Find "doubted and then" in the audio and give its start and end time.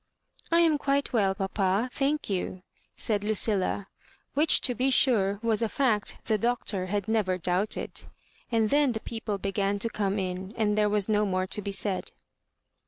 7.37-8.93